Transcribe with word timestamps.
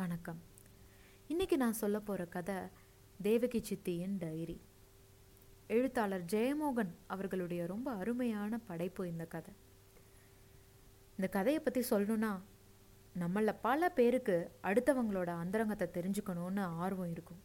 வணக்கம். 0.00 0.42
இன்னைக்கு 1.28 1.56
நான் 1.56 1.72
சொல்ல 1.72 2.00
போகிற 2.00 2.26
கதை 2.26 2.54
தேவகி 3.22 3.60
சித்தியின் 3.60 4.18
டைரி. 4.18 4.60
எழுத்தாளர் 5.66 6.24
ஜெயமோகன் 6.24 6.92
அவர்களுடைய 7.06 7.66
ரொம்ப 7.66 7.92
அருமையான 7.92 8.58
படைப்பு 8.58 9.08
இந்த 9.08 9.24
கதை. 9.24 9.54
இந்த 11.10 11.28
கதையை 11.28 11.62
பற்றி 11.62 11.82
சொல்லணும்னா 11.90 12.40
நம்மளில் 13.18 13.58
பல 13.62 13.88
பேருக்கு 13.88 14.50
அடுத்தவங்களோட 14.62 15.26
அந்தரங்கத்தை 15.26 15.88
தெரிஞ்சுக்கணும்னு 15.92 16.60
ஆர்வம் 16.60 17.10
இருக்கும். 17.10 17.42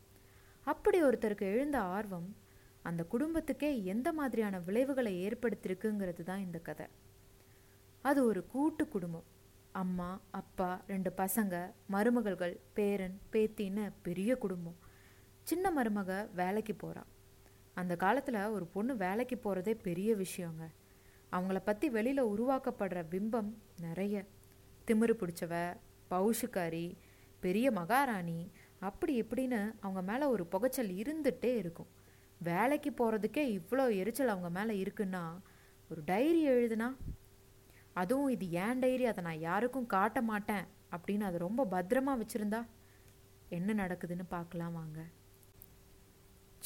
அப்படி 0.64 1.04
ஒருத்தருக்கு 1.04 1.42
எழுந்த 1.42 1.82
ஆர்வம் 1.82 2.36
அந்த 2.82 3.08
குடும்பத்துக்கே 3.12 3.84
எந்த 3.84 4.14
மாதிரியான 4.14 4.60
விளைவுகளை 4.60 5.28
ஏற்படுத்தியிருக்குங்கிறது 5.28 6.24
தான் 6.24 6.40
இந்த 6.40 6.60
கதை. 6.60 6.88
அது 8.02 8.26
ஒரு 8.26 8.48
கூட்டு 8.48 8.88
குடும்பம். 8.88 9.34
அம்மா 9.82 10.10
அப்பா 10.32 10.68
ரெண்டு 10.88 11.12
பசங்க 11.18 11.55
மருமகள்கள் 11.94 12.54
பேரன் 12.73 13.16
பேத்தின்னு 13.31 13.86
பெரிய 14.02 14.31
குடும்பம். 14.36 14.77
சின்ன 15.44 15.72
மருமக 15.77 16.12
வேலைக்கு 16.34 16.73
போகிறான் 16.76 17.09
அந்த 17.73 17.94
காலத்தில் 17.95 18.40
ஒரு 18.45 18.66
பொண்ணு 18.66 18.94
வேலைக்கு 18.95 19.38
போகிறதே 19.38 19.73
பெரிய 19.88 20.16
விஷயங்க. 20.16 20.64
அவங்கள 21.31 21.59
பற்றி 21.64 21.90
வெளியில் 21.90 22.23
உருவாக்கப்படுற 22.23 23.02
பிம்பம் 23.14 23.50
நிறைய. 23.81 24.16
திமிரு 24.88 25.16
பிடிச்சவ 25.22 25.53
பௌஷுக்காரி 26.12 26.88
பெரிய 27.39 27.67
மகாராணி 27.72 28.39
அப்படி 28.80 29.22
இப்படின்னு 29.22 29.59
அவங்க 29.80 30.02
மேலே 30.12 30.26
ஒரு 30.26 30.45
புகைச்சல் 30.45 30.94
இருந்துகிட்டே 31.02 31.52
இருக்கும். 31.55 31.92
வேலைக்கு 32.50 32.92
போகிறதுக்கே 32.92 33.45
இவ்வளோ 33.58 33.86
எரிச்சல் 33.95 34.34
அவங்க 34.36 34.50
மேலே 34.50 34.73
இருக்குன்னா 34.84 35.26
ஒரு 35.89 36.02
டைரி 36.05 36.42
எழுதுனா 36.50 36.89
அதுவும் 38.02 38.31
இது 38.35 38.45
ஏன் 38.63 38.81
டைரி 38.84 39.05
அதை 39.12 39.22
நான் 39.27 39.45
யாருக்கும் 39.49 39.91
காட்ட 39.95 40.22
மாட்டேன். 40.31 40.66
அப்படின்னு 40.95 41.27
அதை 41.30 41.40
ரொம்ப 41.48 41.62
பத்திரமா 41.76 42.13
வச்சுருந்தா 42.22 42.62
என்ன 43.58 43.73
நடக்குதுன்னு 43.81 44.26
பார்க்கலாம் 44.36 44.76
வாங்க. 44.80 44.99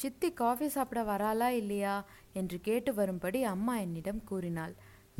சித்தி 0.00 0.28
காஃபி 0.32 0.66
சாப்பிட 0.74 1.00
வராளா 1.10 1.48
இல்லையா 1.62 1.96
என்று 2.40 2.56
கேட்டு 2.68 2.90
வரும்படி 3.00 3.40
அம்மா 3.54 3.74
என்னிடம் 3.86 4.22
கூறினாள். 4.30 4.74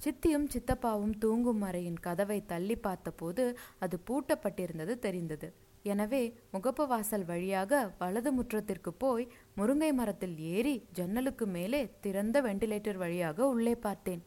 சித்தியும் 0.04 0.46
சித்தப்பாவும் 0.54 1.16
தூங்கும் 1.24 1.64
அறையின் 1.68 1.98
கதவை 2.06 2.38
தள்ளி 2.52 2.76
பார்த்தபோது 2.86 3.44
அது 3.84 3.96
பூட்டப்பட்டிருந்தது 4.08 4.94
தெரிந்தது. 5.06 5.48
எனவே 5.92 6.22
முகப்பு 6.54 6.84
வாசல் 6.92 7.26
வழியாக 7.30 7.80
வலது 8.00 8.30
முற்றத்திற்கு 8.38 8.90
போய் 9.02 9.24
முருங்கை 9.58 9.90
மரத்தில் 10.00 10.36
ஏறி 10.54 10.74
ஜன்னலுக்கு 10.98 11.46
மேலே 11.56 11.80
திறந்த 12.04 12.36
வெண்டிலேட்டர் 12.46 12.98
வழியாக 13.04 13.48
உள்ளே 13.54 13.74
பார்த்தேன். 13.86 14.22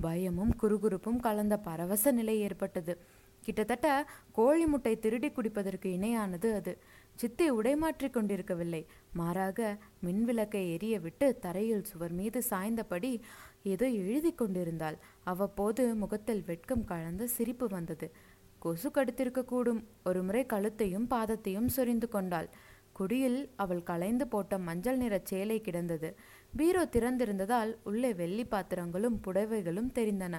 பயமும் 0.00 0.54
குறுகுறுப்பும் 0.62 1.20
கலந்த 1.20 1.58
பரவச 1.58 2.12
நிலை 2.12 2.40
ஏற்பட்டது. 2.40 2.98
கிட்டத்தட்ட 3.40 4.06
கோழி 4.32 4.66
முட்டை 4.66 4.98
திருடி 4.98 5.28
குடிப்பதற்கு 5.28 5.88
இணையானது 5.98 6.54
அது. 6.54 6.78
சித்தி 7.14 7.50
உடைமாற்றி 7.50 8.10
கொண்டிருக்கவில்லை. 8.10 8.86
மாறாக 9.12 9.78
மின்விளக்கை 10.04 10.72
எரிய 10.72 11.00
விட்டு 11.00 11.38
தரையில் 11.38 11.84
சுவர் 11.84 12.12
மீது 12.12 12.42
சாய்ந்தபடி 12.50 13.20
ஏதோ 13.62 13.88
எழுதி 13.88 14.32
கொண்டிருந்தாள். 14.32 14.98
அவ்வப்போது 15.24 15.94
முகத்தில் 15.94 16.42
வெட்கம் 16.46 16.84
கலந்த 16.84 17.26
சிரிப்பு 17.26 17.66
வந்தது. 17.66 18.12
கொசு 18.58 18.90
கடித்திருக்கக்கூடும் 18.90 19.84
ஒருமுறை 20.04 20.46
கழுத்தையும் 20.46 21.08
பாதத்தையும் 21.10 21.66
சொரிந்து 21.66 22.08
கொண்டாள். 22.08 22.48
குடியில் 22.92 23.50
அவள் 23.56 23.82
களைந்து 23.82 24.26
போட்ட 24.28 24.58
மஞ்சள் 24.58 24.96
நிற 24.96 25.20
சேலை 25.24 25.60
கிடந்தது. 25.60 26.16
பீரோ 26.56 26.82
திறந்திருந்ததால் 26.84 27.70
உள்ளே 27.82 28.14
வெள்ளி 28.14 28.44
பாத்திரங்களும் 28.44 29.20
புடவைகளும் 29.26 29.90
தெரிந்தன. 29.94 30.34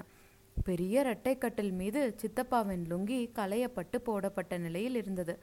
பெரிய 0.64 1.00
இரட்டை 1.00 1.38
கட்டில் 1.38 1.72
மீது 1.72 2.02
சித்தப்பாவின் 2.22 2.83
லுங்கி 2.92 3.19
களையப்பட்டு 3.36 3.97
போடப்பட்ட 3.97 4.58
நிலையில் 4.58 4.95
இருந்தது. 4.95 5.36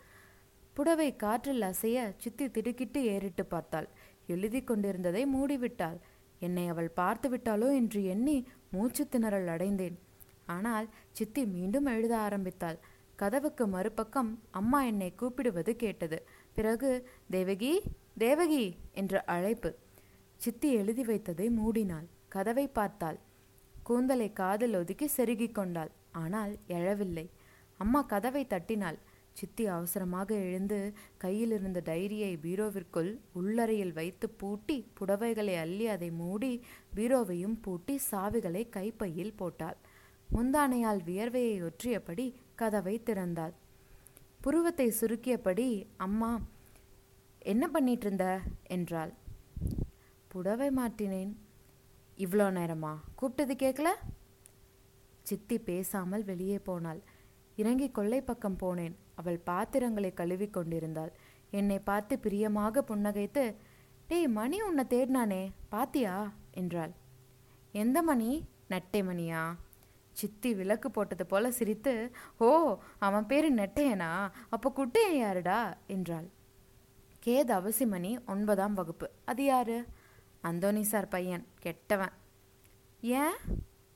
புடவை 0.74 1.16
காற்றில் 1.16 1.62
அசைய 1.62 2.12
சித்தி 2.16 2.50
திடுக்கிட்டு 2.50 3.00
ஏறிட்டு 3.04 3.44
பார்த்தாள். 3.46 3.88
எழுதி 4.26 4.60
கொண்டிருந்ததை 4.62 5.24
மூடிவிட்டாள். 5.34 5.98
என்னை 6.38 6.69
அவள் 6.69 6.91
பார்த்து 6.91 7.28
விட்டாளோ 7.30 7.69
என்று 7.75 8.04
எண்ணி 8.04 8.36
மூச்சு 8.70 9.04
திணறல் 9.12 9.47
அடைந்தேன். 9.47 9.98
ஆனால் 10.47 10.86
சித்தி 11.10 11.42
மீண்டும் 11.47 11.86
எழுத 11.86 12.14
ஆரம்பித்தாள். 12.19 12.78
கதவுக்கு 13.16 13.64
மறுபக்கம் 13.66 14.30
அம்மா 14.50 14.78
என்னை 14.84 15.12
கூப்பிடுவது 15.14 15.72
கேட்டது. 15.76 16.19
பிறகு 16.54 16.91
தேவகி 17.30 17.72
தேவகி 18.19 18.64
என்ற 18.92 19.22
அழைப்பு. 19.26 19.70
சித்தி 20.43 20.69
எழுதி 20.73 21.03
வைத்ததை 21.03 21.47
மூடினாள். 21.56 22.06
கதவை 22.28 22.69
பார்த்தாள். 22.69 23.19
கூந்தலை 23.83 24.33
காதில் 24.33 24.75
ஒதுக்கி 24.75 25.06
செருகிக் 25.17 25.55
கொண்டாள். 25.55 25.91
ஆனால் 26.12 26.59
எழவில்லை. 26.69 27.28
அம்மா 27.81 28.03
கதவை 28.03 28.47
தட்டினாள். 28.47 28.99
சித்தி 29.33 29.67
அவசரமாக 29.67 30.34
எழுந்து 30.34 30.93
கையில் 31.17 31.51
இருந்த 31.51 31.83
டைரியை 31.84 32.33
பீரோவிற்குள் 32.45 33.11
உள்ளறையில் 33.34 33.93
வைத்து 33.93 34.31
பூட்டி 34.31 34.78
புடவைகளை 35.01 35.55
அள்ளி 35.61 35.87
அதை 35.87 36.11
மூடி 36.11 36.53
பீரோவையும் 36.97 37.57
பூட்டி 37.61 38.01
சாவிகளை 38.11 38.69
கைப்பையில் 38.69 39.34
போட்டாள். 39.34 39.78
முந்தானையால் 40.33 41.01
வியர்வையை 41.05 41.57
ஒற்றியபடி 41.69 42.34
கதவை 42.55 43.03
திறந்தாள். 43.05 43.55
புருவத்தை 44.41 44.93
சுருக்கியபடி 45.01 45.87
அம்மா 45.97 46.41
என்ன 47.39 47.69
பண்ணிட்டு 47.69 48.07
இருந்த? 48.07 48.41
என்றாள். 48.69 49.12
புடவை 50.32 50.70
மாட்டினேன் 50.70 51.32
இவ்வளோ 52.16 52.46
நேரமா? 52.56 52.96
கூப்பிட்டது 53.22 53.54
கேட்கல? 53.54 53.88
சித்தி 55.22 55.58
பேசாமல் 55.58 56.24
வெளியே 56.24 56.58
போனாள். 56.58 57.00
இறங்கி 57.56 57.91
கொள்ளை 57.91 58.22
பக்கம் 58.22 58.58
போனேன். 58.58 58.94
அவள் 59.14 59.38
பாத்திரங்களை 59.38 60.14
கழுவி 60.14 60.48
கொண்டிருந்தாள். 60.48 61.12
என்னை 61.50 61.78
பார்த்து 61.78 62.18
பிரியமாக 62.18 62.84
புன்னகைத்து 62.88 63.54
டேய் 64.06 64.28
மணி 64.28 64.62
உன்னை 64.62 64.84
தேடினானே 64.88 65.50
பாத்தியா? 65.68 66.32
என்றாள். 66.50 66.92
எந்த 67.72 68.02
மணி? 68.02 68.48
நட்டை 68.70 69.00
மணியா? 69.10 69.56
சித்தி 70.12 70.54
விளக்கு 70.54 70.91
போட்டது 70.91 71.26
போல 71.26 71.50
சிரித்து 71.50 72.10
ஓ 72.38 72.78
அவன் 72.98 73.26
பேரு 73.26 73.54
நெட்டையனா? 73.54 74.30
அப்போ 74.48 74.72
குட்டையன் 74.76 75.18
யாருடா? 75.18 75.76
என்றாள். 75.86 76.28
கேது 77.26 77.52
அவசிமணி 77.60 78.26
ஒன்பதாம் 78.26 78.74
வகுப்பு. 78.74 79.10
அது 79.24 79.44
யாரு? 79.44 79.86
அந்தோனி 80.43 80.81
சார் 80.81 81.09
பையன் 81.09 81.47
கெட்டவன். 81.59 82.12
ஏன்? 83.01 83.37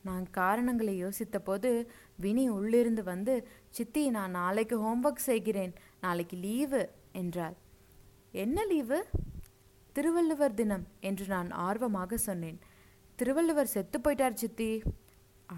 நான் 0.03 0.31
காரணங்களை 0.31 1.05
யோசித்த 1.05 1.39
போது 1.45 1.91
வினி 2.17 2.49
உள்ளிருந்து 2.49 3.03
வந்து 3.03 3.49
சித்தி 3.71 4.11
நான் 4.11 4.31
நாளைக்கு 4.31 4.81
ஹோம்ஒர்க் 4.81 5.17
செய்கிறேன். 5.17 5.75
நாளைக்கு 6.01 6.37
லீவு 6.37 6.91
என்றாள். 7.13 7.55
என்ன 8.33 8.65
லீவு 8.65 9.07
திருவள்ளுவர் 9.93 10.55
தினம் 10.55 10.87
என்று 11.01 11.27
நான் 11.27 11.51
ஆர்வமாக 11.51 12.17
சொன்னேன். 12.17 12.59
திருவள்ளுவர் 13.17 13.67
செத்து 13.67 13.99
போயிட்டார் 13.99 14.35
சித்தி. 14.35 14.83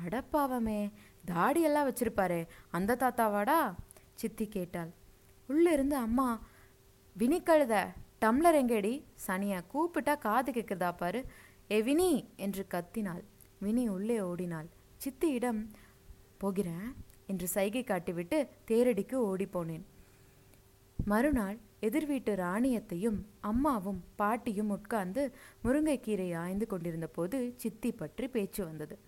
அடப்பாவமே 0.05 0.93
தாடியெல்லாம் 1.27 1.91
வச்சிருப்பாரே. 1.91 2.47
அந்த 2.71 2.97
தாத்தாவாடா? 2.97 3.75
சித்தி 4.15 4.49
கேட்டாள். 4.49 4.91
உள்ளிருந்து 5.47 5.97
அம்மா 5.97 6.41
வினி 7.13 7.43
கழுத. 7.43 7.87
டம்ளர் 8.27 8.55
எங்கேடி 8.55 9.05
சனியா 9.27 9.63
கூப்பிட்டா 9.73 10.19
காது 10.19 10.53
கேட்குதா 10.53 10.97
பாரு. 10.97 11.25
ஏ 11.71 11.83
வினி! 11.83 12.29
என்று 12.37 12.67
கத்தினாள். 12.75 13.23
வினி 13.59 13.89
உள்ளே 13.89 14.21
ஓடினாள். 14.21 14.69
சித்தியிடம் 15.05 15.67
போகிறேன் 16.39 16.95
என்று 17.27 17.49
சைகை 17.49 17.85
காட்டிவிட்டு 17.85 18.49
தேரடிக்கு 18.71 19.15
ஓடிப்போனேன். 19.15 19.85
மறுநாள் 21.07 21.59
எதிர் 21.81 22.07
வீட்டு 22.07 22.35
ராணியத்தையும் 22.35 23.19
அம்மாவும் 23.41 24.05
பாட்டியும் 24.17 24.71
உட்கார்ந்து 24.71 25.35
முருங்கைக்கீரை 25.65 26.35
ஆய்ந்து 26.37 26.67
கொண்டிருந்த 26.67 27.07
போது 27.07 27.55
சித்தி 27.57 27.93
பற்றி 27.93 28.29
பேச்சு 28.29 28.65
வந்தது. 28.65 28.99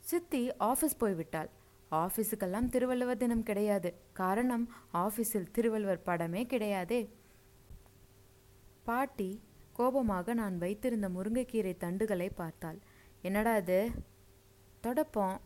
சித்தி 0.00 0.50
ஆஃபீஸ் 0.60 1.00
போய்விட்டாள் 1.00 1.50
ஆஃபீஸுக்கெல்லாம் 1.92 2.68
திருவள்ளுவர் 2.68 3.16
தினம் 3.16 3.42
கிடையாது. 3.42 3.94
காரணம் 4.12 4.68
ஆஃபீஸில் 4.92 5.50
திருவள்ளுவர் 5.50 6.06
படமே 6.06 6.44
கிடையாதே. 6.46 7.08
பாட்டி 8.84 9.40
கோபமாக 9.72 10.34
நான் 10.34 10.58
வைத்திருந்த 10.58 11.08
முருங்கைக்கீரை 11.08 11.76
தண்டுகளை 11.80 12.30
பார்த்தாள். 12.34 12.78
என்னடா 13.22 13.56
இது? 13.56 13.90
தொடப்போம். 14.82 15.38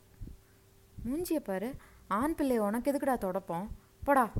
மூஞ்சிய 1.06 1.36
பாரு. 1.36 1.74
ஆண் 2.08 2.34
பிள்ளை 2.34 2.58
உனக்கு 2.58 2.92
எதுக்குடா 2.92 3.16
தொடப்போம்? 3.18 3.66
போடா. 4.04 4.32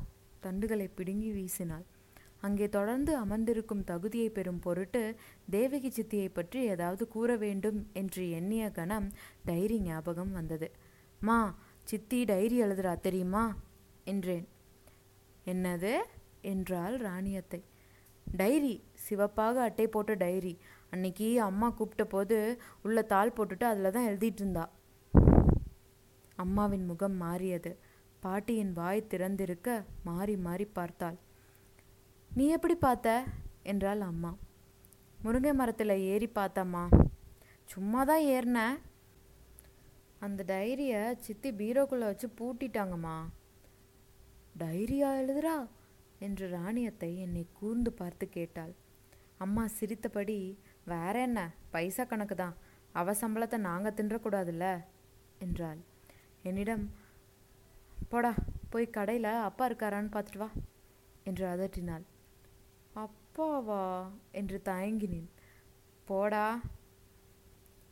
தண்டுகளை 0.43 0.89
பிடுங்கி 0.95 1.31
வீசினாள். 1.31 1.85
அங்கே 2.41 2.69
தொடர்ந்து 2.69 3.15
அமர்ந்திருக்கும் 3.15 3.83
தகுதியை 3.83 4.29
பெறும் 4.29 4.59
பொருட்டு 4.59 5.15
தேவகி 5.49 5.89
சித்தியை 5.89 6.29
பற்றி 6.33 6.61
ஏதாவது 6.61 7.07
கூற 7.07 7.35
வேண்டும் 7.35 7.89
என்று 7.93 8.29
எண்ணிய 8.31 8.69
கணம் 8.69 9.11
டைரி 9.45 9.81
ஞாபகம் 9.81 10.31
வந்தது. 10.31 10.71
மா 11.19 11.55
சித்தி 11.83 12.25
டைரி 12.25 12.61
எழுதுறா 12.61 12.99
தெரியுமா? 12.99 13.55
என்றேன். 14.03 14.47
என்னது? 15.45 15.97
என்றாள் 16.41 16.97
ராணியத்தை. 16.97 17.63
டைரி 18.31 18.83
சிவப்பாக 18.93 19.61
அட்டை 19.61 19.87
போட்ட 19.87 20.13
டைரி. 20.13 20.57
அன்னைக்கு 20.89 21.41
அம்மா 21.41 21.69
கூப்பிட்ட 21.69 22.05
போது 22.05 22.61
உள்ள 22.83 23.01
தாள் 23.01 23.33
போட்டுட்டு 23.35 23.63
அதில் 23.63 23.91
தான் 23.91 24.07
எழுதிட்டு 24.07 24.39
இருந்தா. 24.39 24.69
அம்மாவின் 26.35 26.85
முகம் 26.85 27.13
மாறியது. 27.13 27.77
பாட்டியின் 28.19 28.73
வாய் 28.73 29.07
திறந்திருக்க 29.09 29.85
மாறி 30.03 30.37
மாறி 30.37 30.65
பார்த்தாள். 30.65 31.17
நீ 32.35 32.47
எப்படி 32.47 32.75
பார்த்த? 32.75 33.23
என்றாள் 33.63 34.01
அம்மா. 34.01 34.37
முருங்கை 35.23 35.53
மரத்தில் 35.53 35.89
ஏறி 35.89 36.29
பார்த்தம்மா. 36.35 37.01
சும்மா 37.63 38.03
தான் 38.03 38.21
ஏறினேன் 38.21 38.77
அந்த 40.19 40.43
டைரியை 40.47 41.15
சித்தி 41.19 41.51
பீரோக்குள்ளே 41.51 41.99
வச்சு 41.99 42.29
பூட்டிட்டாங்கம்மா. 42.39 43.17
டைரியா 44.59 45.09
எழுதுறா? 45.21 45.67
என்று 46.19 46.49
ராணியத்தை 46.49 47.17
என்னை 47.17 47.47
கூர்ந்து 47.53 47.91
பார்த்து 47.91 48.29
கேட்டாள். 48.29 48.73
அம்மா 49.37 49.67
சிரித்தபடி 49.67 50.59
வேற 50.85 51.19
என்ன? 51.19 51.53
பைசா 51.69 52.03
கணக்கு 52.03 52.35
தான். 52.35 52.55
அவ 52.91 53.11
சம்பளத்தை 53.11 53.57
நாங்கள் 53.57 53.93
தின்றக்கூடாதுல்ல? 53.93 54.85
என்றாள். 55.39 55.79
என்னிடம் 56.43 56.93
போடா 58.09 58.35
போய் 58.69 58.89
கடையில் 58.89 59.23
அப்பா 59.23 59.69
இருக்காரான்னு 59.69 60.13
பார்த்துட்டு 60.13 60.37
வா 60.37 60.49
என்று 61.23 61.45
அதட்டினாள். 61.47 62.05
அப்பாவா? 62.95 64.11
என்று 64.31 64.61
தயங்கினேன். 64.65 65.29
போடா. 66.05 66.61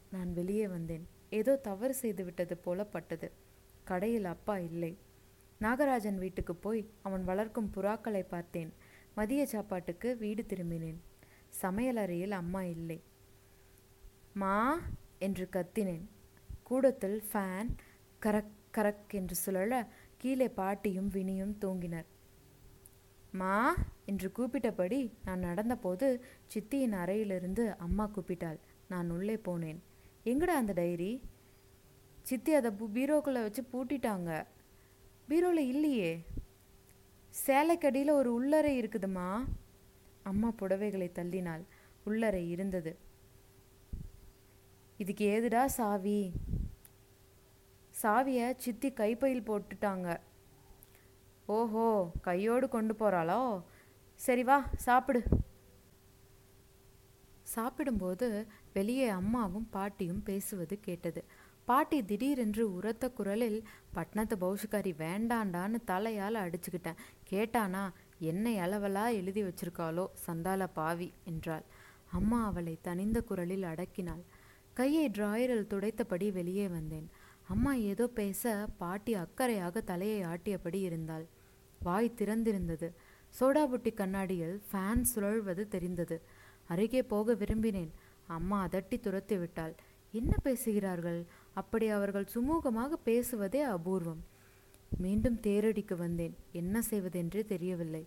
நான் 0.09 0.33
வெளியே 0.33 0.67
வந்தேன். 0.67 1.07
ஏதோ 1.29 1.55
தவறு 1.55 1.93
செய்து 1.93 2.23
விட்டது 2.23 2.57
போல 2.57 2.83
பட்டது. 2.83 3.31
கடையில் 3.83 4.25
அப்பா 4.25 4.57
இல்லை. 4.57 4.97
நாகராஜன் 5.61 6.15
வீட்டுக்கு 6.15 6.55
போய் 6.55 6.89
அவன் 7.01 7.23
வளர்க்கும் 7.23 7.71
புறாக்களை 7.75 8.21
பார்த்தேன். 8.21 8.73
மதிய 9.15 9.45
சாப்பாட்டுக்கு 9.45 10.17
வீடு 10.17 10.45
திரும்பினேன். 10.47 10.97
சமையலறையில் 11.61 12.29
அம்மா 12.29 12.63
இல்லை. 12.63 13.03
மா 14.33 14.79
என்று 15.19 15.49
கத்தினேன். 15.51 16.05
கூடத்தில் 16.63 17.23
ஃபேன் 17.33 17.69
கரக் 18.21 18.55
கரக் 18.77 19.09
என்று 19.09 19.35
சுழல 19.35 19.87
கீழே 20.17 20.49
பாட்டியும் 20.49 21.11
வினியும் 21.11 21.55
தூங்கினர். 21.61 22.05
மா 23.31 23.75
என்று 24.05 24.31
கூப்பிட்டபடி 24.37 25.11
நான் 25.25 25.43
நடந்தபோது 25.43 26.19
சித்தியின் 26.53 26.91
அறையிலிருந்து 26.91 27.77
அம்மா 27.77 28.09
கூப்பிட்டாள். 28.09 28.59
நான் 28.87 29.09
உள்ளே 29.09 29.35
போனேன். 29.35 29.79
எங்கடா 30.25 30.55
அந்த 30.61 30.73
டைரி? 30.73 31.21
சித்தி 32.21 32.53
அதை 32.53 32.71
பீரோக்குள்ளே 32.71 33.41
வச்சு 33.41 33.63
பூட்டிட்டாங்க. 33.73 34.45
பீரோவில் 35.29 35.69
இல்லையே. 35.73 36.25
சேலைக்கடியில் 37.45 38.11
ஒரு 38.11 38.33
உள்ளறை 38.33 38.81
இருக்குதுமா 38.81 39.47
அம்மா 40.23 40.49
புடவைகளை 40.59 41.09
தள்ளினாள். 41.09 41.63
உள்ளறை 42.03 42.49
இருந்தது. 42.49 42.97
இதுக்கு 44.97 45.25
ஏதுடா 45.25 45.65
சாவி? 45.65 46.31
சாவியை 48.03 48.53
சித்தி 48.57 48.91
கைப்பையில் 48.91 49.47
போட்டுட்டாங்க. 49.49 50.19
ஓஹோ 51.45 52.11
கையோடு 52.21 52.69
கொண்டு 52.69 52.93
போகிறாளோ 52.93 53.63
சரி 54.15 54.43
வா 54.43 54.69
சாப்பிடு. 54.75 55.21
சாப்பிடும்போது 57.43 58.47
வெளியே 58.73 59.07
அம்மாவும் 59.07 59.69
பாட்டியும் 59.69 60.23
பேசுவது 60.23 60.79
கேட்டது. 60.79 61.23
பாட்டி 61.67 61.97
திடீரென்று 62.03 62.73
உரத்த 62.73 63.05
குரலில் 63.09 63.57
பட்னத்து 63.95 64.35
பௌஷுக்காரி 64.43 64.91
வேண்டாண்டான்னு 64.97 65.77
தலையால் 65.87 66.37
அடிச்சுக்கிட்டேன். 66.43 66.99
கேட்டானா 67.31 67.81
என்ன 68.19 68.49
அளவலா 68.49 69.05
எழுதி 69.11 69.43
வச்சிருக்காளோ 69.43 70.05
சண்டால 70.25 70.67
பாவி 70.73 71.13
என்றாள். 71.25 71.65
அம்மா 72.11 72.45
அவளை 72.45 72.77
தனிந்த 72.81 73.21
குரலில் 73.21 73.63
அடக்கினாள். 73.63 74.23
கையை 74.73 75.09
டிராயரில் 75.09 75.69
துடைத்தபடி 75.73 76.31
வெளியே 76.31 76.67
வந்தேன். 76.67 77.09
அம்மா 77.47 77.73
ஏதோ 77.73 78.07
பேச 78.07 78.67
பாட்டி 78.77 79.15
அக்கறையாக 79.15 79.83
தலையை 79.83 80.21
ஆட்டியபடி 80.23 80.81
இருந்தாள். 80.81 81.25
வாய் 81.79 82.17
திறந்திருந்தது. 82.17 82.89
சோடாபுட்டி 83.39 83.93
கண்ணாடியில் 83.93 84.61
ஃபேன் 84.71 85.05
சுழல்வது 85.15 85.67
தெரிந்தது. 85.67 86.19
அருகே 86.67 87.03
போக 87.03 87.33
விரும்பினேன். 87.33 87.91
அம்மா 88.27 88.67
அதட்டி 88.67 88.99
துரத்தி 88.99 89.37
விட்டாள். 89.37 89.75
என்ன 90.13 90.33
பேசுகிறார்கள்? 90.43 91.21
அப்படி 91.59 91.87
அவர்கள் 91.87 92.31
சுமூகமாக 92.33 92.93
பேசுவதே 93.03 93.61
அபூர்வம். 93.75 94.21
மீண்டும் 95.03 95.39
தேரடிக்கு 95.47 95.95
வந்தேன். 95.97 96.35
என்ன 96.51 96.81
செய்வதென்றே 96.81 97.41
தெரியவில்லை. 97.53 98.03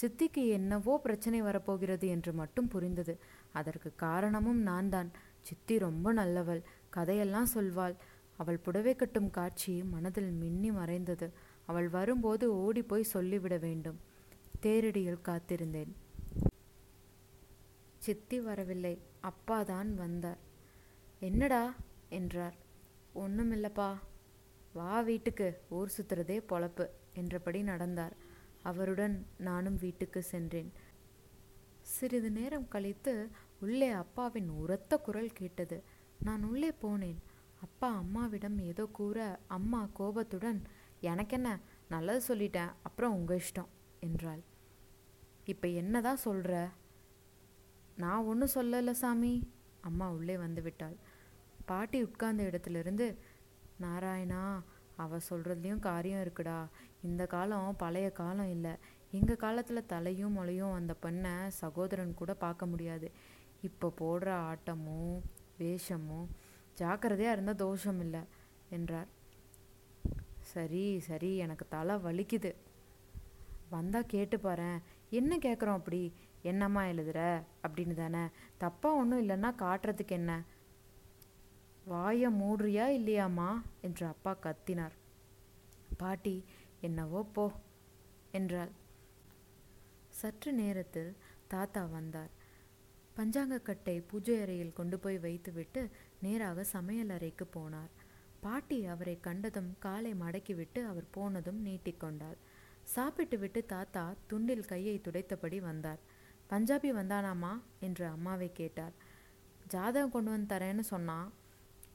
சித்திக்கு 0.00 0.42
என்னவோ 0.56 0.94
பிரச்சனை 0.98 1.38
வரப்போகிறது 1.42 2.06
என்று 2.14 2.32
மட்டும் 2.32 2.68
புரிந்தது. 2.68 3.14
அதற்கு 3.52 3.90
காரணமும் 3.96 4.60
நான் 4.68 4.88
தான் 4.88 5.10
சித்தி 5.40 5.78
ரொம்ப 5.78 6.12
நல்லவள். 6.12 6.60
கதையெல்லாம் 6.96 7.48
சொல்வாள். 7.54 7.94
அவள் 8.36 8.62
புடவை 8.66 8.94
கட்டும் 8.96 9.30
காட்சி 9.30 9.74
மனதில் 9.94 10.30
மின்னி 10.42 10.70
மறைந்தது. 10.70 11.28
அவள் 11.70 11.88
வரும்போது 11.88 12.44
ஓடிப்போய் 12.64 13.12
சொல்லிவிட 13.14 13.56
வேண்டும். 13.66 13.98
தேரடியில் 14.62 15.26
காத்திருந்தேன். 15.28 15.92
சித்தி 18.06 18.38
வரவில்லை. 18.40 18.94
அப்பா 19.20 19.58
தான் 19.62 19.90
வந்தார். 19.94 20.40
என்னடா? 21.28 21.62
என்றார். 22.08 22.56
ஒன்றுமில்லப்பா 23.14 23.98
வா 24.72 25.00
வீட்டுக்கு. 25.00 25.60
ஊர் 25.68 25.92
சுத்துறதே 25.96 26.38
பொழப்பு 26.48 26.86
என்றபடி 27.14 27.62
நடந்தார். 27.62 28.16
அவருடன் 28.62 29.26
நானும் 29.38 29.76
வீட்டுக்கு 29.76 30.22
சென்றேன். 30.22 30.72
சிறிது 31.80 32.30
நேரம் 32.30 32.68
கழித்து 32.68 33.30
உள்ளே 33.60 33.88
அப்பாவின் 33.88 34.48
உரத்த 34.48 34.98
குரல் 34.98 35.32
கேட்டது. 35.32 35.82
நான் 36.18 36.44
உள்ளே 36.44 36.70
போனேன். 36.82 37.18
அப்பா 37.62 37.88
அம்மாவிடம் 37.96 38.58
ஏதோ 38.58 38.84
கூற 38.84 39.38
அம்மா 39.46 39.88
கோபத்துடன் 39.92 40.62
எனக்கென்ன? 41.00 41.60
நல்லது 41.88 42.20
சொல்லிட்டேன். 42.28 42.72
அப்புறம் 42.82 43.14
உங்கள் 43.14 43.40
இஷ்டம் 43.40 43.70
என்றாள். 44.00 44.42
இப்போ 45.44 45.68
என்னதான் 45.68 46.16
சொல்கிற 46.16 46.68
நான் 47.96 48.24
ஒன்றும் 48.24 48.54
சொல்லலை 48.54 48.90
சாமி. 48.90 49.50
அம்மா 49.80 50.10
உள்ளே 50.10 50.36
வந்துவிட்டாள் 50.36 50.96
பாட்டி 51.68 51.98
உட்கார்ந்த 52.02 52.42
இடத்துலேருந்து 52.42 53.06
நாராயணா 53.80 54.42
அவ 54.96 55.16
சொல்கிறதுலையும் 55.30 55.78
காரியம் 55.78 56.20
இருக்குடா. 56.20 56.58
இந்த 57.02 57.26
காலம் 57.26 57.74
பழைய 57.78 58.10
காலம் 58.10 58.50
இல்லை. 58.50 58.70
எங்கள் 59.10 59.36
காலத்தில் 59.36 59.86
தலையும் 59.86 60.36
மொழையும் 60.36 60.72
அந்த 60.72 60.94
பெண்ணை 60.94 61.34
சகோதரன் 61.62 62.14
கூட 62.14 62.34
பார்க்க 62.34 62.66
முடியாது. 62.66 63.08
இப்போ 63.60 63.92
போடுற 64.00 64.28
ஆட்டமும் 64.50 65.20
வேஷமும் 65.58 66.28
ஜாக்கிரதையாக 66.74 67.34
இருந்தால் 67.34 67.62
தோஷம் 67.64 68.00
இல்லை 68.00 68.20
என்றார். 68.70 69.08
சரி 70.52 70.84
சரி 71.00 71.30
எனக்கு 71.36 71.66
தலை 71.68 71.96
வலிக்குது. 71.96 72.50
வந்தால் 73.70 74.10
கேட்டு 74.14 74.36
பாரு 74.40 74.70
என்ன 75.10 75.36
கேட்குறோம் 75.36 75.78
அப்படி? 75.80 76.02
என்னம்மா 76.42 76.82
எழுதுற? 76.84 77.20
அப்படின்னு 77.62 77.94
தானே. 77.94 78.24
தப்பாக 78.60 78.98
ஒன்றும் 79.00 79.22
இல்லைன்னா 79.22 79.50
காட்டுறதுக்கு 79.58 80.16
என்ன? 80.20 80.32
வாயை 81.88 82.30
மூடுறியா 82.32 82.86
இல்லையாம்மா? 82.98 83.62
என்று 83.80 84.06
அப்பா 84.06 84.36
கத்தினார். 84.42 84.96
பாட்டி 85.96 86.44
என்னவோ 86.80 87.20
போ 87.32 87.52
என்றாள். 88.32 88.72
சற்று 90.08 90.52
நேரத்தில் 90.52 91.16
தாத்தா 91.48 91.84
வந்தார். 91.84 92.30
பஞ்சாங்கக்கட்டை 93.16 94.04
பூஜை 94.06 94.40
அறையில் 94.40 94.72
கொண்டு 94.72 94.98
போய் 94.98 95.18
வைத்துவிட்டு 95.18 95.90
நேராக 96.22 96.64
சமையல் 96.64 97.08
அறைக்கு 97.08 97.48
போனார். 97.54 97.92
பாட்டி 98.40 98.84
அவரை 98.84 99.20
கண்டதும் 99.20 99.74
காலை 99.78 100.14
மடக்கிவிட்டு 100.14 100.84
அவர் 100.84 101.10
போனதும் 101.10 101.66
நீட்டிக்கொண்டாள் 101.66 102.38
சாப்பிட்டு 102.84 103.38
விட்டு 103.38 103.66
தாத்தா 103.66 104.14
துண்டில் 104.30 104.64
கையை 104.64 105.00
துடைத்தபடி 105.04 105.58
வந்தார். 105.60 105.98
பஞ்சாபி 106.50 106.90
வந்தானாமா? 106.92 107.60
என்று 107.80 108.06
அம்மாவை 108.06 108.52
கேட்டார். 108.52 108.94
ஜாதகம் 109.66 110.10
கொண்டு 110.10 110.30
வந்து 110.30 110.54
தரேன்னு 110.54 110.80
சொன்னான் 110.80 111.37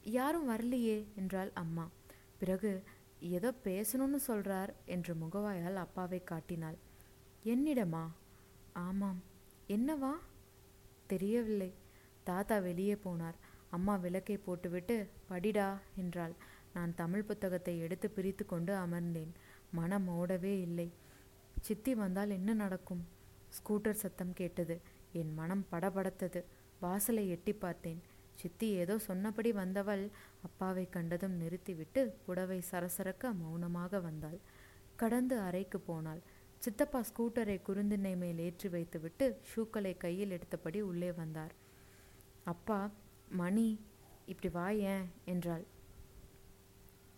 யாரும் 0.03 0.49
வரலையே 0.49 1.05
என்றாள் 1.15 1.51
அம்மா. 1.53 1.89
பிறகு 2.37 2.83
ஏதோ 3.19 3.53
பேசணும்னு 3.63 4.19
சொல்றார் 4.27 4.69
என்று 4.85 5.13
முகவாயால் 5.13 5.73
அப்பாவை 5.73 6.23
காட்டினாள். 6.23 6.75
என்னிடமா? 7.45 8.07
ஆமாம். 8.73 9.23
என்னவா? 9.67 10.11
தெரியவில்லை. 11.05 11.73
தாத்தா 12.23 12.59
வெளியே 12.59 12.93
போனார். 12.93 13.33
அம்மா 13.69 13.95
விளக்கை 13.95 14.37
போட்டுவிட்டு 14.37 15.09
படிடா 15.29 15.77
என்றாள். 15.95 16.33
நான் 16.73 16.95
தமிழ் 16.95 17.23
புத்தகத்தை 17.23 17.79
எடுத்து 17.79 18.09
பிரித்து 18.09 18.45
கொண்டு 18.45 18.73
அமர்ந்தேன். 18.73 19.31
மனம் 19.71 20.09
ஓடவே 20.09 20.61
இல்லை. 20.61 20.91
சித்தி 21.61 21.95
வந்தால் 21.95 22.29
என்ன 22.29 22.53
நடக்கும்? 22.53 23.07
ஸ்கூட்டர் 23.49 23.91
சத்தம் 23.91 24.33
கேட்டது. 24.33 24.81
என் 25.11 25.33
மனம் 25.33 25.65
படபடத்தது. 25.71 26.43
வாசலை 26.79 27.29
எட்டி 27.29 27.53
பார்த்தேன். 27.53 28.01
சித்தி 28.33 28.67
ஏதோ 28.73 28.95
சொன்னபடி 28.99 29.51
வந்தவள் 29.51 30.03
அப்பாவை 30.41 30.85
கண்டதும் 30.89 31.35
நிறுத்திவிட்டு 31.37 32.01
புடவை 32.25 32.59
சரசரக்க 32.71 33.33
மௌனமாக 33.33 33.99
வந்தாள். 33.99 34.39
கடந்து 34.95 35.35
அறைக்கு 35.39 35.79
போனாள். 35.79 36.21
சித்தப்பா 36.57 36.99
ஸ்கூட்டரை 37.09 37.57
குருந்தினை 37.61 38.13
மேல் 38.17 38.37
ஏற்றி 38.37 38.67
வைத்துவிட்டு 38.69 39.25
ஷூக்களை 39.49 39.93
கையில் 39.97 40.33
எடுத்தபடி 40.37 40.79
உள்ளே 40.81 41.11
வந்தார். 41.11 41.53
அப்பா 42.43 42.79
மணி 43.41 43.67
இப்படி 44.25 44.49
வாயேன் 44.55 45.05
என்றாள். 45.25 45.65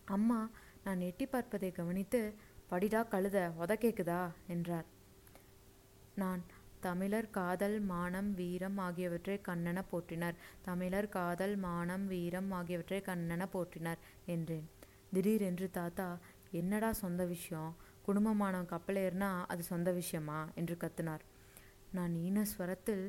அம்மா 0.05 0.39
நான் 0.83 0.99
எட்டி 0.99 1.25
பார்ப்பதை 1.25 1.71
கவனித்து 1.71 2.19
படிடா 2.71 3.01
கழுத 3.13 3.37
உத 3.61 3.73
கேக்குதா? 3.75 4.21
என்றார். 4.47 4.87
நான் 6.15 6.43
தமிழர் 6.85 7.29
காதல் 7.29 7.79
மானம் 7.81 8.33
வீரம் 8.33 8.77
ஆகியவற்றை 8.77 9.35
கண்ணென 9.47 9.79
போற்றினர். 9.91 10.35
தமிழர் 10.61 11.09
காதல் 11.09 11.55
மானம் 11.55 12.05
வீரம் 12.07 12.51
ஆகியவற்றை 12.51 12.99
கண்ணென 13.05 13.43
போற்றினர் 13.53 14.01
என்றேன். 14.25 14.67
திடீரென்று 15.13 15.67
தாத்தா 15.71 16.07
என்னடா 16.51 16.91
சொந்த 16.93 17.25
விஷயம்? 17.25 17.71
குடும்பமானவன் 18.07 18.65
கப்பல் 18.65 18.95
ஏறினா 18.95 19.31
அது 19.47 19.63
சொந்த 19.63 19.91
விஷயமா? 19.91 20.39
என்று 20.55 20.75
கத்தினார். 20.75 21.23
நான் 21.91 22.13
ஈனஸ்வரத்தில் 22.27 23.05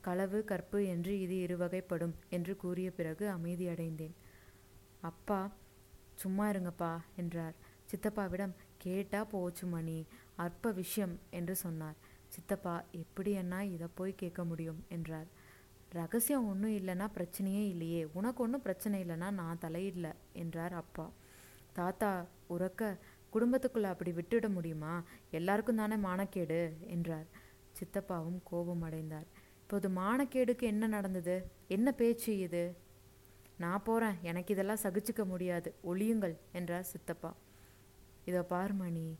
களவு 0.00 0.44
கற்பு 0.44 0.78
என்று 0.86 1.14
இது 1.20 1.36
இருவகைப்படும் 1.46 2.14
என்று 2.28 2.52
கூறிய 2.56 2.90
பிறகு 2.90 3.24
அமைதியடைந்தேன் 3.30 4.16
அப்பா 5.00 5.40
சும்மா 6.14 6.46
இருங்கப்பா 6.50 6.92
என்றார். 7.16 7.56
சித்தப்பாவிடம் 7.90 8.54
கேட்டா 8.78 9.20
போச்சு 9.24 9.66
மணி 9.66 9.98
அற்ப 10.36 10.70
விஷயம் 10.72 11.14
என்று 11.30 11.54
சொன்னார். 11.56 11.98
சித்தப்பா 12.30 12.84
எப்படி 12.92 13.30
என்ன 13.32 13.64
இதை 13.66 13.88
போய் 13.94 14.12
கேட்க 14.14 14.44
முடியும்? 14.44 14.84
என்றார். 14.88 15.28
ரகசியம் 15.90 16.48
ஒன்றும் 16.48 16.76
இல்லைன்னா 16.76 17.06
பிரச்சனையே 17.14 17.64
இல்லையே. 17.68 18.02
உனக்கு 18.12 18.42
ஒன்றும் 18.42 18.62
பிரச்சனை 18.62 19.04
இல்லைன்னா 19.04 19.30
நான் 19.30 19.58
தலையிடல 19.60 20.12
என்றார் 20.32 20.72
அப்பா. 20.72 21.06
தாத்தா 21.72 22.26
உறக்க 22.50 22.98
குடும்பத்துக்குள்ளே 23.32 23.82
அப்படி 23.82 24.10
விட்டுட 24.10 24.48
முடியுமா? 24.48 25.02
எல்லாருக்கும் 25.30 25.76
தானே 25.76 25.96
மானக்கேடு 25.96 26.86
என்றார். 26.86 27.26
சித்தப்பாவும் 27.78 28.40
கோபம் 28.44 28.82
அடைந்தார். 28.82 29.26
இப்போது 29.62 29.88
மானக்கேடுக்கு 29.88 30.62
என்ன 30.62 30.86
நடந்தது? 30.86 31.36
என்ன 31.68 31.92
பேச்சு 31.92 32.38
இது? 32.38 32.76
நான் 33.58 33.82
போகிறேன் 33.82 34.16
எனக்கு 34.22 34.52
இதெல்லாம் 34.52 34.82
சகிச்சுக்க 34.82 35.24
முடியாது. 35.24 35.74
ஒளியுங்கள் 35.84 36.36
என்றார் 36.52 36.82
சித்தப்பா. 36.82 37.32
இதை 38.24 38.42
பார் 38.42 38.72
மணி 38.72 39.16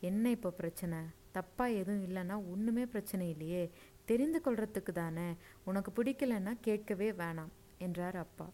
என்ன 0.00 0.30
இப்போ 0.30 0.50
பிரச்சனை? 0.50 0.98
தப்பாக 1.34 1.78
எதுவும் 1.80 2.04
இல்லைன்னா 2.08 2.36
ஒன்றுமே 2.52 2.86
பிரச்சனை 2.86 3.28
இல்லையே. 3.28 3.70
தெரிந்து 4.04 4.40
கொள்றதுக்கு 4.44 4.92
தானே. 4.92 5.28
உனக்கு 5.64 5.90
பிடிக்கலன்னா 5.98 6.52
கேட்கவே 6.60 7.12
வேணாம் 7.12 7.52
என்றார் 7.78 8.16
அப்பா. 8.16 8.46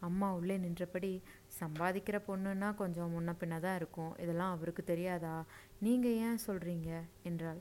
அம்மா 0.00 0.34
உள்ளே 0.34 0.56
நின்றபடி 0.58 1.22
சம்பாதிக்கிற 1.60 2.16
பொண்ணுன்னா 2.28 2.74
கொஞ்சம் 2.74 3.12
முன்ன 3.14 3.34
பின்ன 3.40 3.60
தான் 3.60 3.76
இருக்கும். 3.76 4.16
இதெல்லாம் 4.18 4.54
அவருக்கு 4.56 4.84
தெரியாதா? 4.84 5.44
நீங்கள் 5.80 6.18
ஏன் 6.26 6.44
சொல்கிறீங்க 6.46 6.90
என்றாள். 7.22 7.60